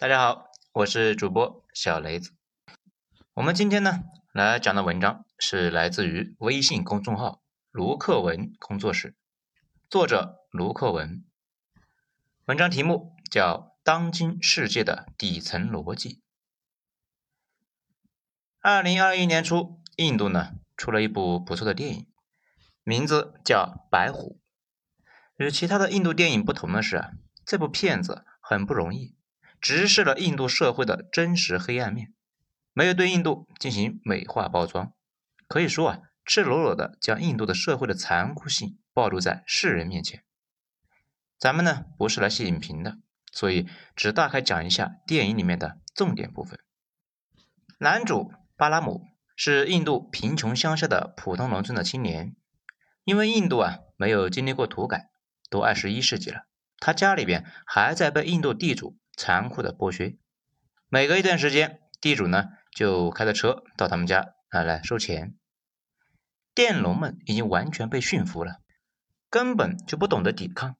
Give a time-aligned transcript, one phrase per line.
[0.00, 2.30] 大家好，我是主播小雷子。
[3.34, 9.16] 我们今天呢来讲的文章是来自于微信公众号卢克文工作室，
[9.90, 11.24] 作者卢克文。
[12.44, 16.08] 文章题目叫《当今世界的底层逻辑》。
[18.60, 22.06] 二零二一年初，印度呢出了一部不错的电影，
[22.84, 24.38] 名字叫《白虎》。
[25.44, 27.02] 与其他的印度电影不同的是，
[27.44, 29.17] 这部片子很不容易。
[29.60, 32.12] 直视了印度社会的真实黑暗面，
[32.72, 34.92] 没有对印度进行美化包装，
[35.46, 40.22] 可以说啊，赤裸裸的将印度的社会的残酷性暴露在世人面前。
[41.38, 42.98] 咱们呢不是来写影评的，
[43.32, 46.58] 所以只大概讲一下电影里面的重点部分。
[47.78, 52.34] 男主巴拉姆是印度贫穷乡下的普通农村的青年，
[53.04, 55.10] 因为印度啊没有经历过土改，
[55.48, 56.46] 都二十一世纪了，
[56.78, 58.96] 他家里边还在被印度地主。
[59.18, 60.16] 残酷的剥削，
[60.88, 65.34] 每隔一段时间，地主呢就开着车到他们家啊来收钱。
[66.54, 68.60] 佃农们已经完全被驯服了，
[69.28, 70.76] 根本就不懂得抵抗，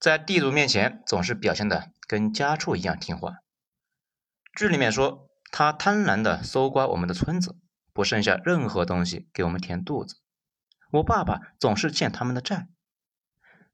[0.00, 3.34] 在地主面前总是表现的跟家畜一样听话。
[4.56, 7.58] 剧里面说，他贪婪的搜刮我们的村子，
[7.92, 10.16] 不剩下任何东西给我们填肚子。
[10.92, 12.68] 我爸爸总是欠他们的债。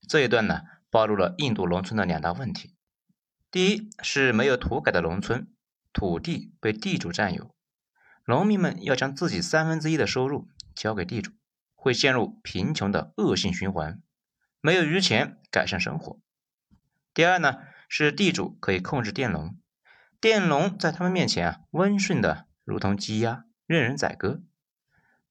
[0.09, 2.75] 这一段呢，暴露了印度农村的两大问题。
[3.51, 5.49] 第一是没有土改的农村，
[5.95, 7.55] 土地被地主占有，
[8.27, 11.33] 农民们要将自己三分之一的收入交给地主，
[11.75, 14.03] 会陷入贫穷的恶性循环，
[14.61, 16.21] 没有余钱改善生活。
[17.15, 17.57] 第二呢
[17.89, 19.57] 是地主可以控制佃农，
[20.21, 24.43] 佃农在他们面前啊温顺的如同鸡鸭，任人宰割。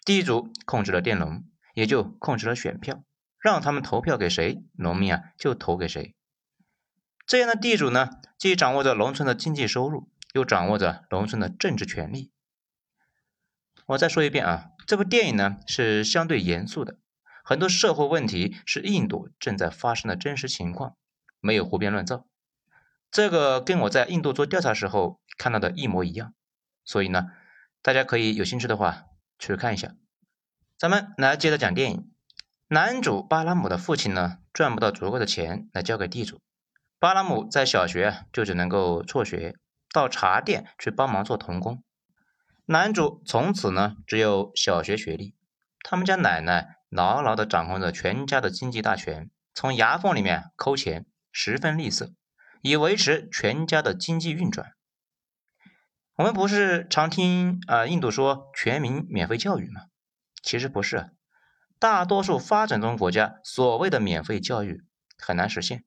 [0.04, 1.44] 地主控制了佃农，
[1.76, 3.04] 也就控制了选票，
[3.40, 6.16] 让他们投票给谁，农民啊就投给谁。
[7.28, 12.32] 这样的地主呢，既掌握着农村的经济收入，又掌握着农村的政治权利。
[13.86, 16.98] 我再说一遍啊，这部电影呢是相对严肃的，
[17.44, 20.96] 很多社会问题是印度正在发生的真实情况，
[21.42, 22.26] 没有胡编乱造。
[23.12, 26.34] 这个跟我在印度做调查时候看到的一模一样，
[26.86, 27.32] 所以呢，
[27.82, 29.04] 大家可以有兴趣的话
[29.38, 29.96] 去看一下。
[30.78, 32.10] 咱们来接着讲电影。
[32.70, 36.40] 男主巴拉姆的父亲呢，赚不到足够的钱来交给地主。
[37.00, 39.56] 巴拉姆在小学就只能够辍学，
[39.94, 41.84] 到茶店去帮忙做童工。
[42.66, 45.36] 男主从此呢只有小学学历。
[45.84, 52.14] 他们家奶奶牢牢地掌控着全家的经济大权，从牙缝里面抠钱，十分吝啬，
[52.62, 54.72] 以维持全家的经济运转。
[56.16, 59.84] 我们不是常听啊印度说全民免费教育吗？
[60.42, 61.12] 其实不是，
[61.78, 64.84] 大多数发展中国家所谓的免费教育
[65.20, 65.84] 很难实现。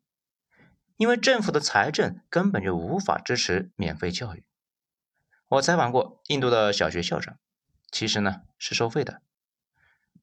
[1.00, 4.44] 因为政府的财政根本就无法支持免费教育。
[5.48, 7.38] 我采访过印度的小学校长，
[7.90, 9.22] 其实呢是收费的。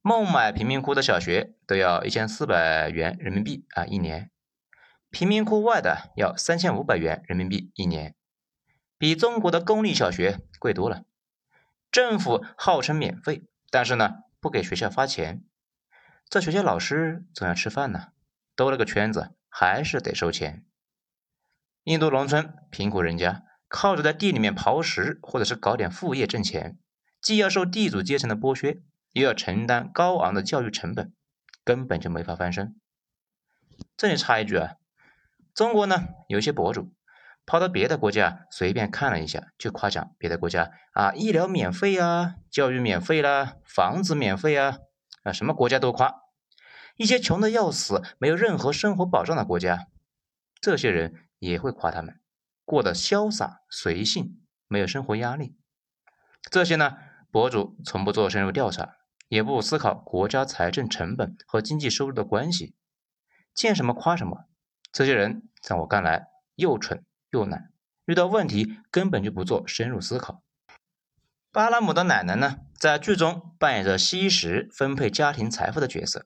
[0.03, 4.29] 孟买贫民窟的小学都要一千四百元人民币啊一年，
[5.09, 8.13] 贫民窟外的要三千五百元人民币一年，
[8.99, 11.05] 比中国的公立小学贵多了。
[11.91, 15.43] 政府号称免费，但是呢不给学校发钱，
[16.29, 18.09] 这学校老师总要吃饭呢，
[18.55, 20.65] 兜了个圈子还是得收钱。
[21.83, 26.77] 印度农村贫苦人家靠着在地里面刨食，或者是搞点副业挣钱，
[27.21, 28.81] 既要受地主阶层的剥削，
[29.13, 31.13] 又要承担高昂的教育成本，
[31.63, 32.79] 根本就没法翻身。
[33.95, 34.75] 这里插一句啊，
[35.53, 36.93] 中国呢有些博主
[37.45, 44.79] 跑到别的国家随便看了一下，就夸奖别的国家啊，医疗免费啊，教育免费啦，房子免费啊，
[45.23, 46.26] 啊什么国家都夸。
[46.97, 49.87] 一些穷的要死、没有任何生活保障的国家，
[50.59, 51.23] 这些人。
[51.39, 52.19] 也会夸他们
[52.65, 55.55] 过得潇洒随性，没有生活压力。
[56.49, 56.97] 这些呢，
[57.29, 58.95] 博主从不做深入调查，
[59.27, 62.73] 也不思考国家财政成本和经济收入的关系，
[63.53, 64.45] 见什么夸什么。
[64.91, 66.25] 这些人在我看来
[66.55, 67.71] 又蠢又懒，
[68.05, 70.41] 遇到问题根本就不做深入思考。
[71.51, 76.25] 巴拉姆的奶奶呢，在剧中扮演着吸食、分配家庭财富的角色，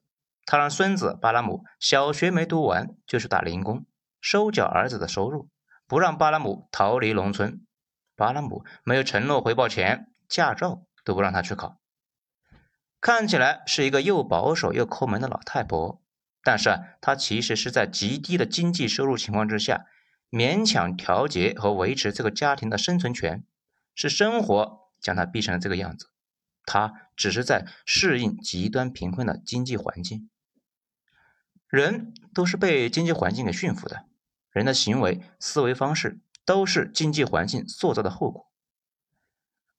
[0.52, 3.86] 他让孙子巴拉姆小学没读完就去打零工。
[4.20, 5.48] 收缴儿子的收入，
[5.86, 7.64] 不让巴拉姆逃离农村。
[8.16, 11.78] 巴拉姆没有承诺回报钱，驾照都不让他去考。
[13.00, 16.02] 看起来是一个又保守又抠门的老太婆，
[16.42, 19.86] 但是啊，她其实是在极低的经济收入情况之下，
[20.30, 23.42] 勉强调节和维持这个家庭的生存权。
[23.94, 26.10] 是生活将她逼成了这个样子，
[26.66, 30.28] 她只是在适应极端贫困的经济环境。
[31.72, 34.04] 人都是被经济环境给驯服的。
[34.50, 38.52] 人的行为、思维方式都是经济环境塑造的后果。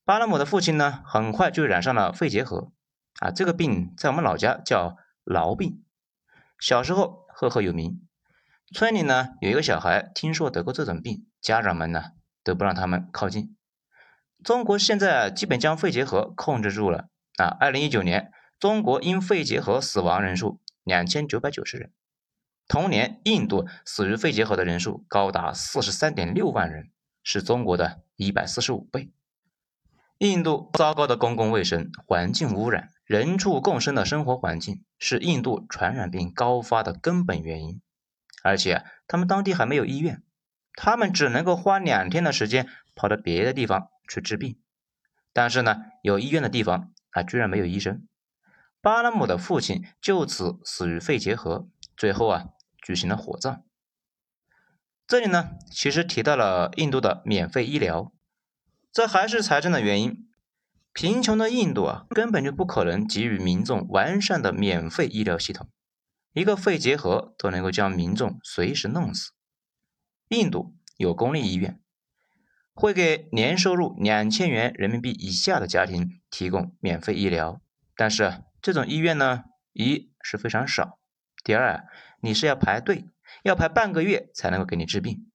[0.03, 2.71] 巴拉姆的父亲呢，很快就染上了肺结核，
[3.19, 5.85] 啊，这个病在我们老家叫痨病。
[6.57, 8.01] 小时候赫赫有名，
[8.73, 12.05] 村里呢有一个小孩听说得过这种病，家长们呢
[12.43, 13.55] 都不让他们靠近。
[14.43, 17.55] 中国现在基本将肺结核控制住了啊。
[17.59, 21.91] 二零一九年，中国因肺结核死亡人数两千九百九十人，
[22.67, 26.91] 同年印度死于肺结核的人数高达四十三点六万人，
[27.23, 29.11] 是中国的一百四十五倍。
[30.19, 37.81] 印度糟糕的公共卫生、环境污染、人畜共生的生活环境是印度传染病高发的根本原因。
[38.41, 40.21] 而且他们当地还没有医院，
[40.75, 44.59] 他们只能够花两天的时间跑到别的地方去治病。
[45.33, 48.07] 但是呢，有医院的地方啊，居然没有医生。
[48.83, 52.49] 巴拉姆的父亲就此死于肺结核，最后啊，
[52.81, 53.63] 举行了火葬。
[55.07, 58.11] 这里呢，其实提到了印度的免费医疗。
[58.91, 60.27] 这还是财政的原因。
[60.91, 65.69] 贫穷的印度啊，根本就不可能给予民众完善的免费医疗系统。
[66.33, 69.31] 一个肺结核都能够将民众随时弄死。
[70.27, 71.79] 印度有公立医院，
[72.73, 77.61] 会给年收入两千元人民币以下的家庭提供免费医疗。
[77.95, 79.43] 但是这种医院呢，
[79.73, 80.97] 一是非常少，
[81.43, 81.85] 第二
[82.21, 83.09] 你是要排队，
[83.43, 85.29] 要排半个月才能够给你治病。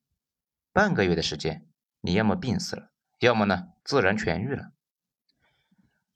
[0.72, 1.68] 半个月的时间，
[2.00, 2.90] 你要么病死了。
[3.18, 4.70] 要么呢，自然痊愈了。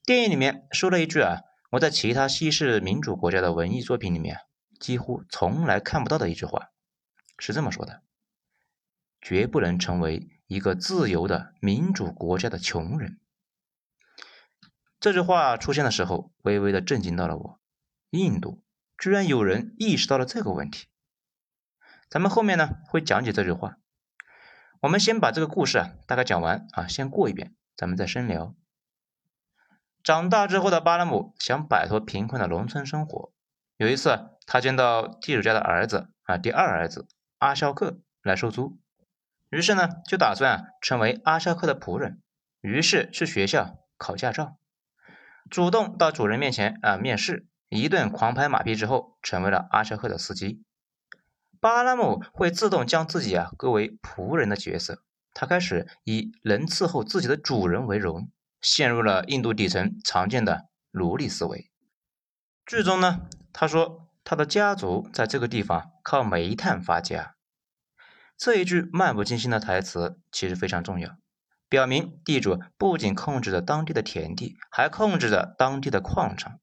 [0.07, 1.43] 电影里面说了一句啊，
[1.73, 4.39] 我在其他西式民主国家的文艺作品里面
[4.81, 6.71] 几乎从来看不到的一句话，
[7.39, 8.03] 是这么说的：
[9.21, 13.19] 绝不能成为一个自由的民主国家的穷人。
[15.03, 17.61] 这句话出现的时候，微微的震惊到了我。
[18.11, 18.63] 印度
[18.97, 20.87] 居然有人意识到了这个问题。
[22.09, 23.79] 咱们后面呢会讲解这句话。
[24.83, 28.55] 我们先把这个故事啊大概讲完啊，先过一遍，咱们再深聊。
[30.05, 33.33] 长大之后的巴拉姆想摆脱贫困的农村生活。
[33.79, 37.09] 有一次，他见到地主家的儿子啊，第二儿子
[37.39, 38.79] 阿肖克来收租，
[39.51, 42.23] 于是呢就打算成为阿肖克的仆人，
[42.61, 44.59] 于是去学校考驾照，
[45.51, 50.63] 主动到主人面前啊面试，一顿狂拍马屁之后，成为了阿肖克的司机。
[51.61, 55.03] 巴拉姆会自动将自己啊归为仆人的角色，
[55.33, 58.31] 他开始以能伺候自己的主人为荣，
[58.61, 61.71] 陷入了印度底层常见的奴隶思维。
[62.67, 67.37] 剧中呢，他说他的家族在这个地方靠煤炭发家，
[68.37, 71.17] 这一句漫不经心的台词其实非常重要，
[71.73, 76.61] 表明地主不仅控制着当地的田地，还控制着当地的矿场。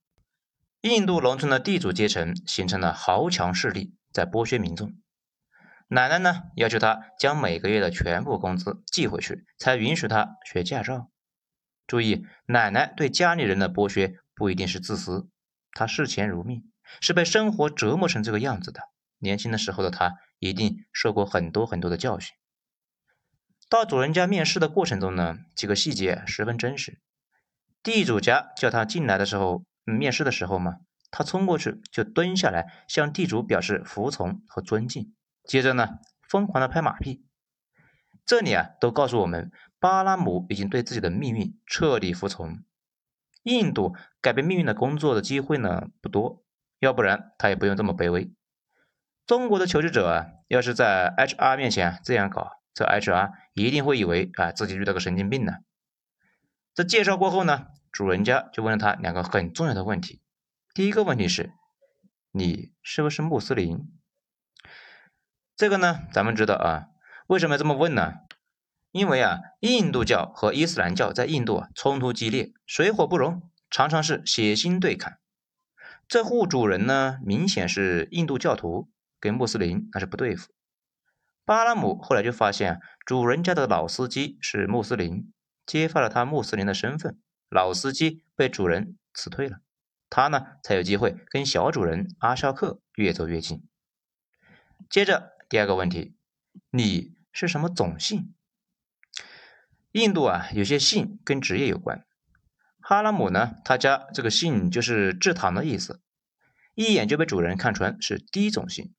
[0.82, 3.96] 印度农村的地主阶层形成了豪强势力。
[4.14, 4.94] 在剥削民众，
[5.88, 11.10] 奶奶呢要求他将每个月的全部工资寄回去，才允许他学驾照。
[11.88, 15.28] 注意，奶奶对家里人的剥削不一定是自私，
[15.72, 16.72] 她视钱如命，
[17.02, 18.82] 是被生活折磨成这个样子的。
[19.18, 22.32] 年轻的时候的她一定受过很多很多的教训。
[23.70, 27.00] 到主人家面试的过程中呢，几个细节十分真实。
[27.84, 30.78] 地主家叫他进来的时候，面试的时候嘛。
[31.12, 37.26] 他冲过去就蹲下来，向地主表示服从和尊敬，接着呢，疯狂的拍马屁。
[38.26, 42.60] 这里啊，都告诉我们，巴拉姆已经对自己的命运彻底服从。
[43.42, 46.44] 印度改变命运的工作的机会呢不多，
[46.78, 48.32] 要不然他也不用这么卑微。
[49.26, 55.54] 中国的求职者啊，要是在 HR 面前这样搞，这 HR 一定会以为啊自己遇到个神经病呢。
[56.74, 60.22] 这介绍过后呢，主人家就问了他两个很重要的问题。
[60.74, 61.52] 第一个问题是，
[62.32, 63.92] 你是不是穆斯林？
[65.58, 66.86] 这个呢，咱们知道啊，
[67.28, 68.14] 为什么要这么问呢？
[68.92, 75.18] 因为啊，印度教和伊斯兰教在印度啊冲突激烈，水火不容，常常是血腥对抗。
[76.08, 78.90] 这户主人呢，明显是印度教徒，
[79.20, 80.52] 跟穆斯林那是不对付。
[81.50, 85.34] 巴拉姆后来就发现，主人家的老司机是穆斯林，
[85.66, 89.58] 揭发了他穆斯林的身份，老司机被主人辞退了。
[90.12, 93.68] 他呢才有机会跟小主人阿肖克越走越近。
[94.92, 96.16] 接着第二个问题，
[96.70, 98.36] 你是什么种姓？
[99.94, 102.06] 印度啊，有些姓跟职业有关。
[102.80, 106.04] 哈拉姆呢，他家这个姓就是制糖的意思，
[106.76, 108.94] 一眼就被主人看穿是低种姓。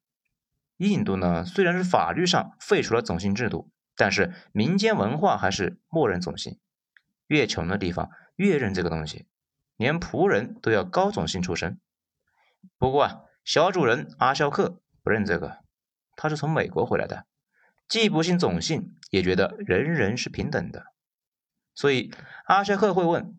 [0.89, 6.59] 印度呢，虽然是法律上废除了种姓制度，但是民间文化还是默认种姓，
[7.27, 9.27] 越穷的地方越认这个东西。
[9.77, 11.81] 连仆人都要高种姓出身。
[12.77, 15.59] 不过啊，小主人阿肖克不认这个，
[16.17, 17.27] 他是从美国回来的，
[17.89, 20.87] 既不信种姓，也觉得人人是平等的。
[21.75, 22.13] 所以
[22.45, 23.39] 阿肖克会问，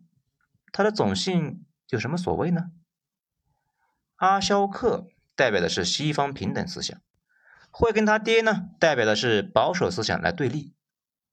[0.71, 2.71] 他的种姓有什么所谓呢？
[4.15, 6.99] 阿肖克代表的是西方平等思想，
[7.71, 10.75] 会跟他爹呢代表的是保守思想来对立。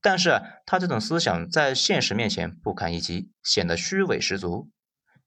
[0.01, 4.71] 但是他这种思想在现实面前不堪一击，显得虚伪十足。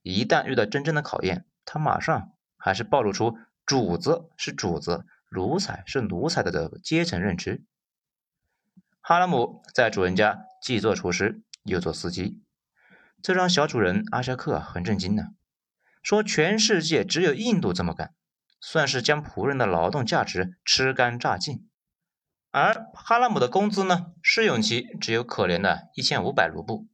[0.01, 7.65] 一旦遇到真正的考验，他马上还是暴露出主子是主子，奴才是奴才的这个阶层认知。
[9.01, 12.43] 哈拉姆在主人家既做厨师又做司机，
[13.21, 15.29] 这让小主人阿夏克很震惊呢。
[16.03, 18.15] 说全世界只有印度这么干，
[18.63, 21.69] 算是将仆人的劳动价值吃干榨尽。
[22.53, 26.87] 而哈拉姆的工资呢，试用期只有可怜的一千五百卢布，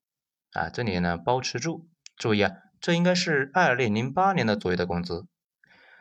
[0.53, 1.89] 啊，这里呢包吃住。
[2.17, 5.27] 注意啊，这应该是二零零八年的左右的工资。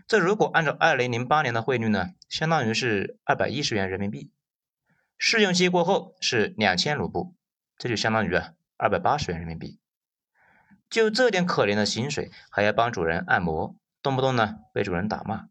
[0.08, 4.32] 这如果按照二零零八年的汇率呢，相当于是二百一十元人民币。
[5.18, 7.36] 试用期过后是两千卢布，
[7.78, 9.80] 这就相当于啊二百八十元人民币。
[10.90, 15.50] 就这点可怜的薪水，还要帮主人按摩，动不动呢被主人打骂。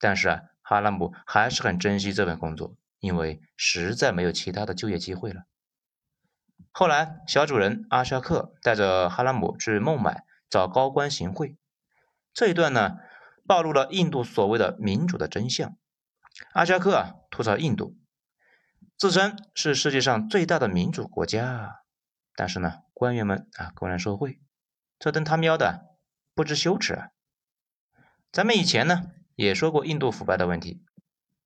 [0.00, 2.74] 但是啊，哈拉姆还是很珍惜这份工作。
[2.98, 5.44] 因为实在没有其他的就业机会了。
[6.70, 11.56] 后来，小主人阿沙克带着哈拉姆去孟买找高官行贿，
[12.34, 12.98] 这一段呢，
[13.46, 15.78] 暴露了印度所谓的民主的真相。
[16.52, 17.96] 阿沙克啊，吐槽印度，
[18.98, 21.80] 自称是世界上最大的民主国家，
[22.34, 24.42] 但是呢，官员们啊，公然受贿，
[24.98, 25.86] 这顿他喵的
[26.34, 27.08] 不知羞耻啊！
[28.30, 29.10] 咱们以前呢，
[29.40, 30.82] 也说过印度腐败的问题。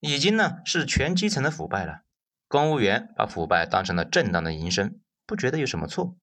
[0.01, 2.01] 已经呢是全基层的腐败了，
[2.49, 6.17] 公务员把腐败当成了正当的营生，不觉得有什么错。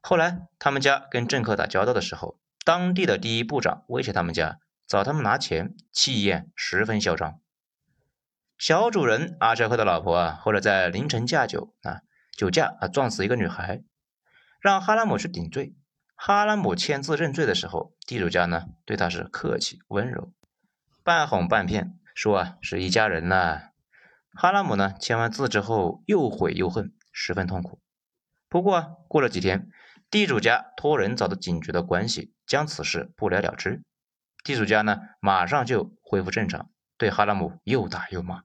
[0.00, 7.40] 后来他们家跟政客打交道的时候，当地的第一部长威胁他们家找他们拿钱，气焰十分嚣张。
[8.58, 12.02] 小主人阿扎克的老婆啊，后来在凌晨驾酒啊，
[12.36, 13.82] 酒驾啊撞死一个女孩，
[14.60, 15.74] 让哈拉姆去顶罪。
[16.14, 20.32] 哈拉姆签字认罪的时候，地主家呢对他是客气温柔，
[21.02, 21.98] 半哄半骗。
[22.14, 23.70] 说啊，是一家人呐。
[24.32, 27.80] 哈拉姆呢，签完字之后又悔又恨，十分痛苦。
[28.48, 29.70] 不过啊，过了几天，
[30.10, 33.82] 地主家托人找到警局的关系，将此事不了了之。
[34.44, 38.42] 地主家呢，马上就恢复正常，对哈拉姆又打又骂。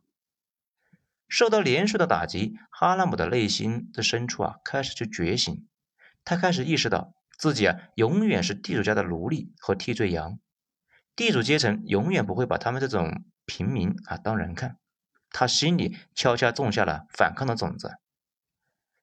[1.27, 5.67] 受到连续的打击，哈拉姆的内心的深处啊，开始去觉醒。
[6.23, 10.39] 他开始意识到自己啊，永远是地主家的奴隶和替罪羊。
[11.15, 13.23] 地主阶层永远不会把他们这种。
[13.47, 14.79] 平民啊，当人看，
[15.29, 17.99] 他心里悄悄种下了反抗的种子。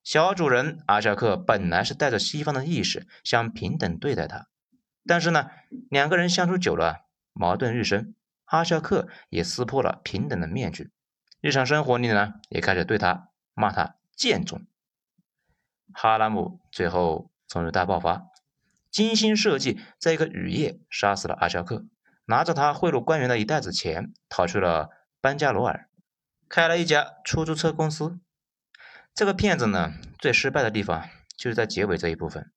[0.03, 4.49] 小主人阿肖克本来是带着西方的意识，想平等对待他，
[5.07, 5.49] 但是呢，
[5.89, 8.17] 两个人相处久了，矛盾日深，
[8.47, 10.91] 阿肖克也撕破了平等的面具，
[11.41, 14.67] 日常生活里呢，也开始对他骂他贱种。
[15.93, 18.25] 哈拉姆最后终于大爆发，
[18.91, 21.87] 精心设计，在一个雨夜杀死了阿肖克。
[22.27, 25.89] 拿着他贿赂官员的一袋子钱，逃去了班加罗尔，
[26.49, 28.21] 开了一家出租车公司。
[29.15, 32.53] 这个骗子呢，最失败的地方就是在结尾这一部分。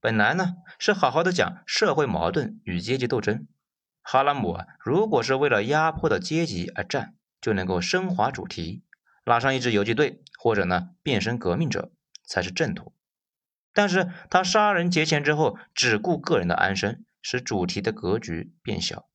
[0.00, 3.46] 本来呢是好好的讲社会矛盾与阶级斗争，
[4.02, 8.82] 哈拉姆啊，如果是为了压迫的阶级而战，就能够升华主题，
[9.24, 11.92] 拉上一支游击队，或者呢变身革命者
[12.24, 12.94] 才是正途。
[13.72, 17.04] 但是他杀人劫钱之后，只顾个人的安生。
[17.22, 19.08] 使主题的格局变小，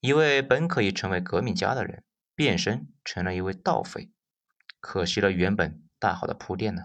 [0.00, 4.10] 一位本可以成为革命家的人，变身成了一位盗匪，
[4.80, 6.84] 可惜了原本大好的铺垫呢。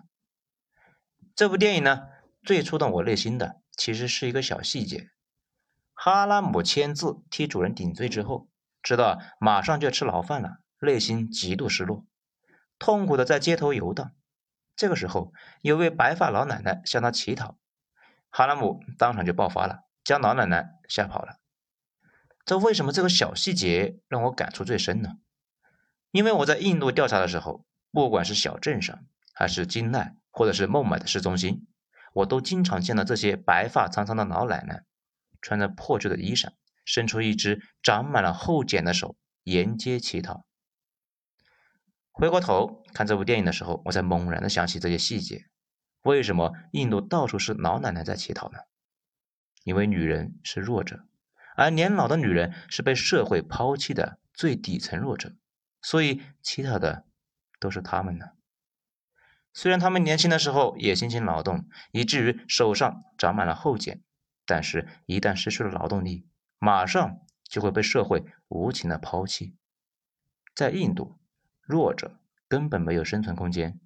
[1.36, 2.08] 这部电影呢，
[2.44, 5.10] 最触动我内心的其实是一个小细节：
[5.94, 8.50] 哈拉姆签字替主人顶罪之后，
[8.82, 12.06] 知道马上就要吃牢饭了，内心极度失落，
[12.80, 14.14] 痛苦的在街头游荡。
[14.76, 17.58] 这个时候，有位白发老奶奶向他乞讨，
[18.30, 19.84] 哈拉姆当场就爆发了。
[20.06, 21.40] 将老奶奶吓跑了，
[22.46, 25.18] 这为什么这个小细节让我感触最深呢？
[26.12, 31.68] 因为我在印度调查的时候，不管是小镇上，还是金奈，或者是孟买的市中心，
[32.14, 34.84] 我都经常见到这些白发苍苍的老奶奶，
[35.42, 36.50] 穿着破旧的衣裳，
[36.86, 40.46] 伸出一只长满了厚茧的手，沿街乞讨。
[42.12, 45.48] 回过头看这部电影的时候，我才猛然的想起这些细节：
[46.04, 48.60] 为什么印度到处是老奶奶在乞讨呢？
[49.66, 51.06] 因为女人是弱者，
[51.56, 55.34] 而年老的女人是被社会抛弃的最底层弱者，
[55.82, 57.04] 所以乞讨的
[57.60, 58.28] 都是他们呢。
[59.54, 64.04] 虽然他们年轻的时候也辛勤劳动，以至于手上长满了厚茧，
[64.46, 66.28] 但是一旦失去了劳动力，
[66.60, 69.56] 马上就会被社会无情的抛弃。
[70.54, 71.18] 在印度，
[71.62, 73.80] 弱者根本没有生存空间。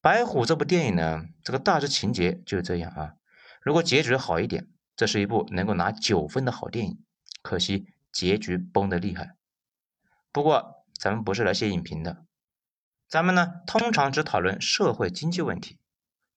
[0.00, 3.16] 白虎这部电影呢，这个大致情节就是这样啊。
[3.60, 7.04] 如果结局好一点，这是一部能够拿九分的好电影。
[7.42, 9.36] 可惜结局崩得厉害。
[10.32, 12.24] 不过咱们不是来写影评的，
[13.08, 15.78] 咱们呢通常只讨论社会经济问题。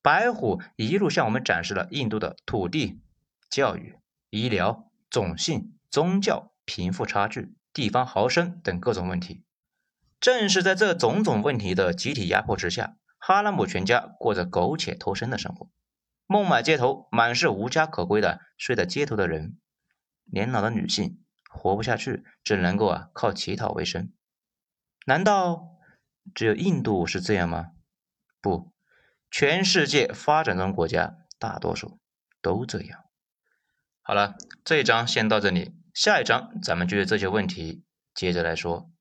[0.01, 2.99] 白虎一路向我们展示了印度的土地、
[3.49, 3.97] 教育、
[4.29, 9.43] 医疗、种姓、宗教、贫富差距、地方豪绅等各种问题。
[10.19, 12.97] 正是在这种种问题的集体压迫之下。
[13.17, 15.69] 哈拉姆全家过着苟且偷生的生活，
[16.25, 19.59] 孟买街头满是无家可归的睡在街头的人，
[20.23, 24.13] 年老的女性活不下去，只能够啊靠乞讨为生。
[25.05, 25.77] 难道
[26.33, 27.71] 只有印度是这样吗？
[28.41, 28.73] 不，
[29.29, 31.99] 全世界发展中国家大多数
[32.41, 33.03] 都这样。
[34.01, 38.92] 好了，这一章先到这里，下一章咱们就这些问题接着来说。